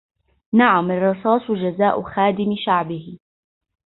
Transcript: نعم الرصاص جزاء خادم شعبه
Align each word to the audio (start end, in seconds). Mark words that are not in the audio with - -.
نعم 0.53 0.91
الرصاص 0.91 1.41
جزاء 1.51 2.01
خادم 2.01 2.55
شعبه 2.65 3.17